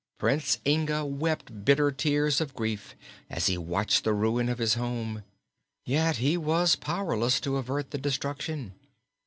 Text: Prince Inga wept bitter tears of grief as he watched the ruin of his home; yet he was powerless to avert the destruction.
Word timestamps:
Prince 0.17 0.57
Inga 0.65 1.05
wept 1.05 1.63
bitter 1.63 1.91
tears 1.91 2.41
of 2.41 2.55
grief 2.55 2.95
as 3.29 3.45
he 3.45 3.55
watched 3.55 4.03
the 4.03 4.13
ruin 4.15 4.49
of 4.49 4.57
his 4.57 4.73
home; 4.73 5.21
yet 5.85 6.15
he 6.17 6.37
was 6.37 6.75
powerless 6.75 7.39
to 7.41 7.57
avert 7.57 7.91
the 7.91 7.99
destruction. 7.99 8.73